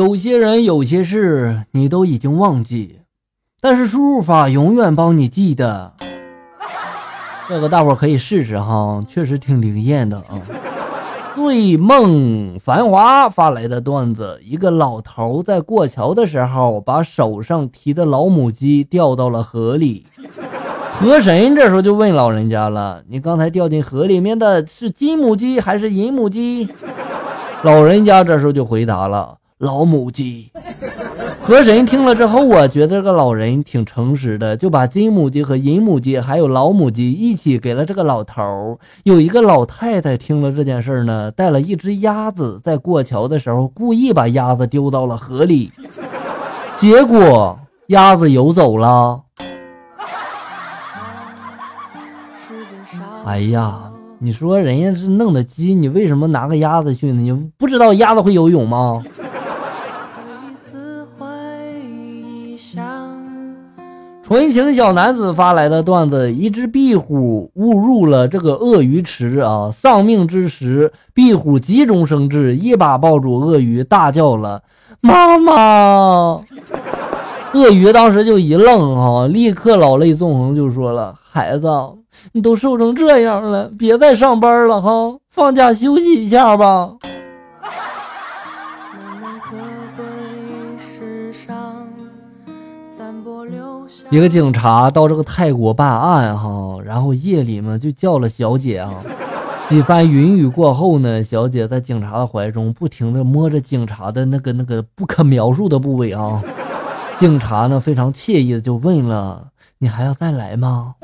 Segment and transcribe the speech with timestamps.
[0.00, 3.00] 有些人有些事你都已经忘记，
[3.60, 5.92] 但是输入法永远帮你记得。
[7.46, 10.40] 这个大伙可以试试哈，确实挺灵验的啊。
[11.34, 20.06] 醉梦繁华发来的段子：一个老头在过桥的时候，把手上提的老母鸡掉到了河里。
[20.98, 26.70] 河神这时候就问老人家了：“你刚才掉进河里面的是金母鸡还是银母鸡？”
[27.62, 30.50] 老人家这时候就回答了：“老母鸡。”
[31.42, 45.70] 河神听了之后，我觉得这个老人挺诚实的，就把金母鸡和银母鸡还有老母鸡一起给了这个老头有一个老太太听了这件事呢，带了一只鸭子，在过桥的时候故意把鸭子丢到了河里，
[46.76, 49.22] 结果鸭子游走了。
[53.24, 57.22] 哎呀，你说人家是弄的鸡，你为什么拿个鸭子去呢？
[57.22, 59.02] 你不知道鸭子会游泳吗？
[64.30, 74.62] 纯情小男子发来的段子：一只壁虎误入了这个鳄鱼池啊，丧命之时，壁虎急中生智，一把抱住鳄鱼，大叫了
[75.02, 76.40] ：“妈妈！”
[77.54, 81.68] 鳄鱼当时就一愣啊，立刻老泪纵横，就说了：“孩子，
[82.30, 86.92] 你都瘦成这样了，别再上班了哈，放假休息一下吧。”
[94.10, 98.92] 一个警察到这个泰国办案哈，然后夜里嘛就叫了小姐啊。
[99.68, 106.42] 几番云雨过后呢，小姐在警察的怀中不停的摸着警察的那个那个不可描述的部位啊。
[107.16, 109.46] 警察呢非常惬意的就问了
[109.78, 110.96] ：“你还要再来吗？”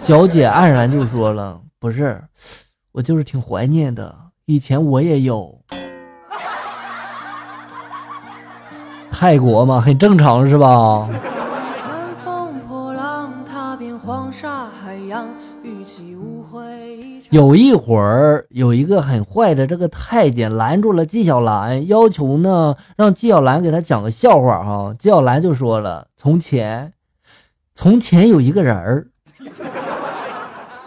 [0.00, 2.22] 小姐黯然就说了：“不是，
[2.92, 4.14] 我就是挺怀念的，
[4.46, 5.58] 以前我也有。”
[9.12, 11.06] 泰国嘛，很正常是吧？
[17.30, 24.62] 有一会儿，有一个很坏的这个太监拦住了纪晓岚，要求呢让纪晓岚给他讲个笑话。
[24.62, 26.92] 哈，纪晓岚就说了：“从前，
[27.74, 29.08] 从前有一个人儿。”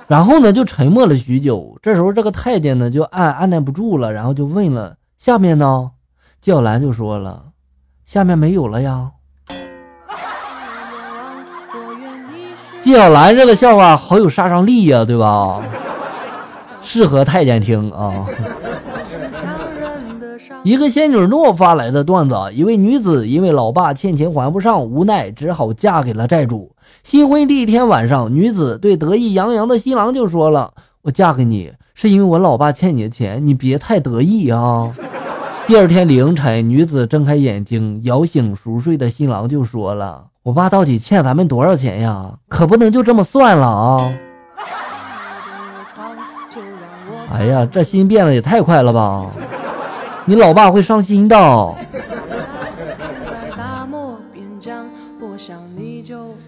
[0.07, 1.77] 然后呢就沉默了许久。
[1.81, 5.91] 这时候这个太监呢就按按耐不住了，然后就问了：“下面呢？”
[6.39, 7.51] 纪晓岚就说了
[8.05, 9.11] ：“下面没有了呀。”
[12.87, 15.61] 纪晓岚这个笑话好有杀伤力呀，对吧？
[16.81, 18.25] 适合太监听啊！
[20.63, 26.71] 一个仙女诺发来的段子：一位女子因为老爸欠钱还不上，无奈只好嫁给了债主。
[27.03, 34.89] 新婚第一天晚上，女子对得意洋洋的新郎就说了：“我嫁给你是因为我老爸欠你的钱，你别太得意啊。
[35.67, 42.31] ”第二天凌晨，女子睁开眼睛，摇醒熟睡的新郎就说了：“我爸到底欠咱们多少钱呀？
[42.47, 44.13] 可不能就这么算了啊！”
[47.29, 49.25] 哎呀，这心变得也太快了吧！
[50.23, 51.75] 你老爸会伤心的。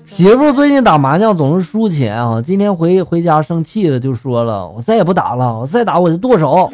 [0.05, 6.71] 媳妇最近打麻将总是输钱啊，今天回回家生气了，就说了：“我再也不打了，我再打我就剁手。”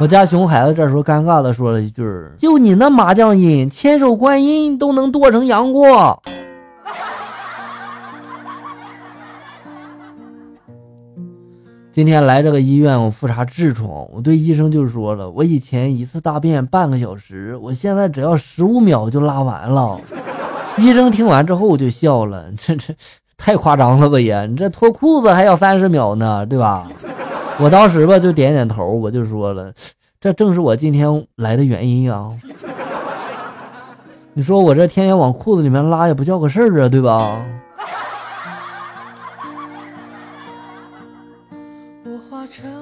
[0.00, 2.04] 我家熊孩子这时候尴尬的说了一句
[2.38, 6.22] ：“就你那麻将瘾，千手观音都能剁成杨过。”
[11.90, 20.00] 今天来这个医院，我复查痔疮，我对医生就说了，我以前一次大便半个小时，我现在只要十五秒就拉完了。
[20.76, 22.94] 医生听完之后就笑了，这这
[23.36, 26.86] 太夸张了吧也，你这脱裤子还要三十秒呢，对吧？
[27.60, 29.72] 我当时吧就点点头，我就说了，
[30.20, 32.28] 这正是我今天来的原因啊。
[34.32, 37.40] 你说我这天天往裤子里面拉也不叫个事儿啊，对吧？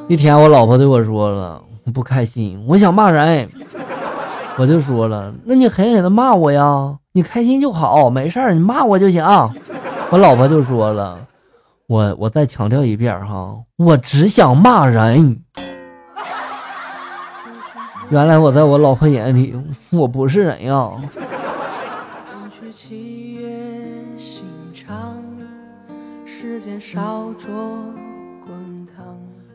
[0.09, 1.62] 一天，我老婆对我说了，
[1.94, 3.48] 不开心，我想骂人。
[4.58, 9.25] 我就说了，那你狠狠的骂我呀，你开心就好，没事儿，你骂我就行。
[10.11, 11.19] 我老婆就说了，
[11.88, 15.41] 我我再强调一遍哈，我只想骂人。
[18.11, 19.55] 原来我在我老婆眼里，
[19.91, 20.91] 我不是人呀。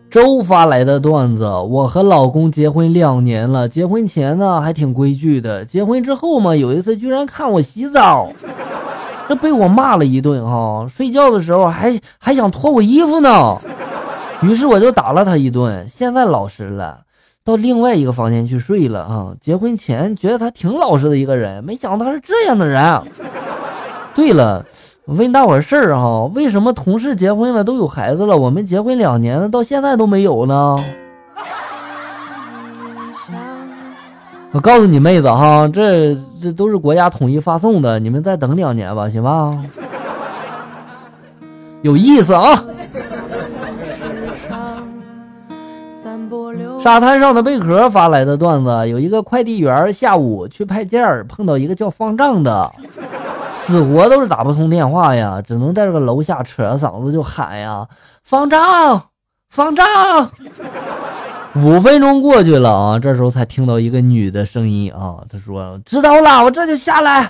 [0.09, 8.29] 周发来的段子：我和老公结婚两年了，结婚前呢还挺规矩的，结婚之后嘛，有一次居然看我洗澡，
[9.27, 10.85] 这被我骂了一顿哈。
[10.89, 13.57] 睡觉的时候还还想脱我衣服呢，
[14.41, 15.87] 于是我就打了他一顿。
[15.87, 16.99] 现在老实了，
[17.43, 19.33] 到另外一个房间去睡了啊。
[19.39, 23.01] 结婚前觉得他挺老实的一个人，没想到他是这样的人。
[24.13, 24.65] 对了，
[25.05, 30.77] 问大伙事儿哈，为什么同事结婚了都有孩子了，我们结婚两年了到现在都没有呢？
[34.53, 39.57] 我告诉你妹子哈，这这都是国家统一发送的，你们再等两年吧，行吧？
[41.81, 42.63] 有意思啊！
[46.81, 52.69] 沙滩上的贝壳发来的段子，有一个快递员下午去派件，碰到一个叫方丈的，
[53.57, 57.87] 死活都是打不通电话呀，只能在这个楼下扯着嗓子就喊呀
[58.23, 59.01] ：“方丈，
[59.49, 59.85] 方丈。”
[61.55, 67.29] 五分钟过去了啊，这时候才听到一个女的声音啊，她说：“知道了，我这就下来。”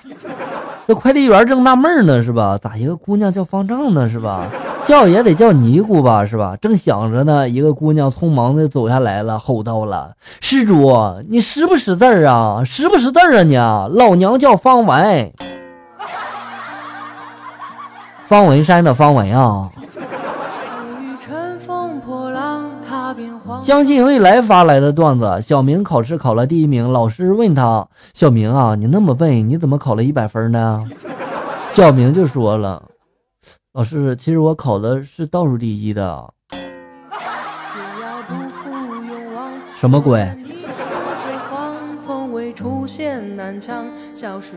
[0.88, 2.58] 这快递员正纳闷呢，是吧？
[2.62, 4.46] 咋一个姑娘叫方丈呢，是吧？
[4.86, 6.56] 叫也得叫尼姑吧，是吧？
[6.62, 10.92] 正想着呢，一个姑娘匆忙的走下来了，吼道了：“施主，
[11.30, 12.62] 你识不识字儿啊？
[12.64, 13.56] 识不识字儿啊你？
[13.56, 15.32] 老娘叫方文，
[18.26, 19.70] 方文山的方文啊。”
[23.62, 30.84] 相信未来发来的段子，小明考试考了第一名，老师问他：“小明啊，你那么笨，你怎么考了一百分呢？”
[31.74, 32.84] 小明就说了
[33.74, 36.32] ：“老师，其实我考的是倒数第一的。”
[39.76, 40.30] 什么鬼？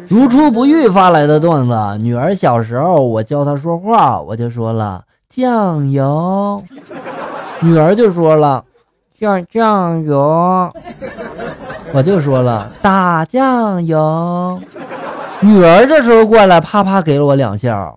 [0.08, 6.62] 如初不遇发来的段子，女儿小时候我教她说话，我就说了酱油，
[7.64, 8.62] 女儿就说了。
[9.18, 10.70] 酱酱油，
[11.94, 14.60] 我就说了打酱油。
[15.40, 17.90] 女儿这时候过来，啪啪给了我两下。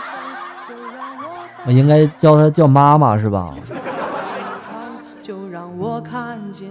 [1.66, 3.50] 我应该叫她叫妈妈是吧？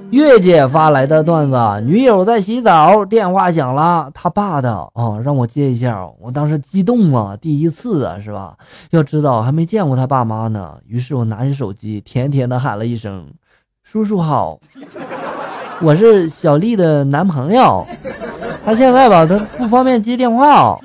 [0.10, 6.07] 月姐发来的段子：女友在洗澡，电话响了，她爸的啊，让我接一下。
[6.19, 8.56] 我当时激动啊，第一次啊，是吧？
[8.92, 10.75] 要知道还没见过他爸妈呢。
[10.86, 13.25] 于是我拿起手机，甜甜的喊了一声
[13.83, 14.60] ：“叔叔好，
[15.81, 17.86] 我是小丽的男朋友。”
[18.63, 20.78] 他现在吧，他不方便接电话。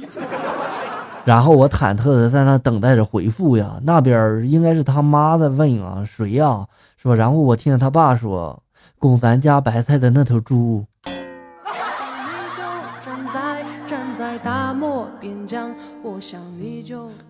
[1.25, 3.73] 然后我忐忑的在那等待着回复呀。
[3.83, 6.65] 那边应该是他妈在问啊，谁呀？
[6.97, 7.15] 是吧？
[7.15, 8.59] 然后我听见他爸说。
[8.99, 10.85] 供咱家白菜的那头猪。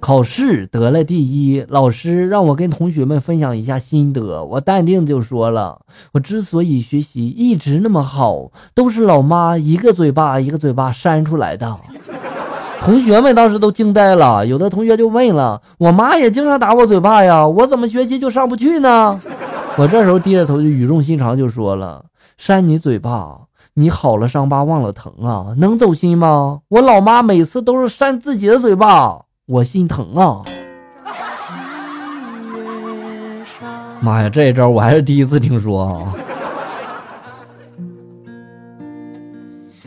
[0.01, 4.43] 考试得了第一，老师让我跟同学们分享一下心得。
[4.45, 5.81] 我淡定就说了，
[6.13, 11.75] 我之所以学习一直那么好，都是老妈一个嘴巴一个嘴巴扇出来的。
[12.81, 19.19] 同学们当时都惊呆了，有的同学就问了，我妈也经常打我嘴巴呀，我怎么学习就上不去呢？
[19.79, 22.03] 我这时候低着头就语重心长就说了
[22.39, 23.39] ：“扇你嘴巴，
[23.75, 26.61] 你好了伤疤忘了疼啊，能走心吗？
[26.69, 30.41] 我老妈每次都是扇自己的嘴巴，我心疼啊！
[34.01, 36.15] 妈呀，这一招我还是第一次听说啊！”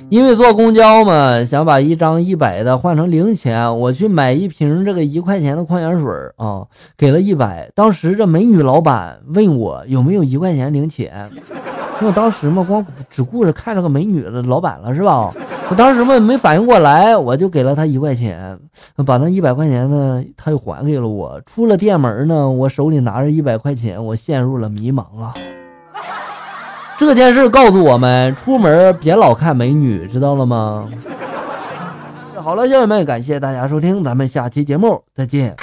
[0.09, 6.65] 因为坐公交嘛，想把一张一百的换成零钱，我去买一瓶这个一块钱的矿泉水啊，
[6.97, 7.69] 给了一百。
[7.75, 11.29] 当时这美女老板问我有没有一块钱零钱，
[12.01, 15.31] 因为当时嘛，光只顾着看这个美女的老板了，是吧？
[15.69, 18.57] 我当时嘛没反应过来，我就给了她一块钱，
[19.05, 21.39] 把那一百块钱呢，她又还给了我。
[21.45, 25.35] 出了店门呢，我手里拿着一百块钱，我陷入了迷茫啊。
[26.99, 30.85] 这件事告诉我们，出门别老看美女，知道了吗？
[32.35, 35.55] 好了，家人们，感谢大家收听，咱们下期节目再见。